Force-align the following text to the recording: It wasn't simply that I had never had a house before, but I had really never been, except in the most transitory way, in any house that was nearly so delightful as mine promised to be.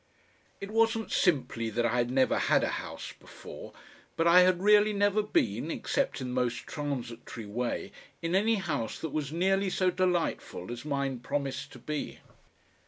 It 0.59 0.71
wasn't 0.71 1.11
simply 1.11 1.69
that 1.69 1.85
I 1.85 1.97
had 1.97 2.09
never 2.09 2.39
had 2.39 2.63
a 2.63 2.69
house 2.81 3.13
before, 3.19 3.71
but 4.15 4.25
I 4.25 4.39
had 4.39 4.63
really 4.63 4.93
never 4.93 5.21
been, 5.21 5.69
except 5.69 6.21
in 6.21 6.29
the 6.29 6.33
most 6.41 6.65
transitory 6.65 7.45
way, 7.45 7.91
in 8.19 8.33
any 8.33 8.55
house 8.55 8.97
that 8.97 9.11
was 9.11 9.31
nearly 9.31 9.69
so 9.69 9.91
delightful 9.91 10.71
as 10.71 10.83
mine 10.85 11.19
promised 11.19 11.71
to 11.73 11.77
be. 11.77 12.17